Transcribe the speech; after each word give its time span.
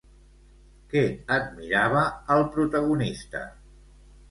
Què 0.93 1.03
admirava 1.35 2.03
al 2.39 2.43
protagonista? 2.57 3.45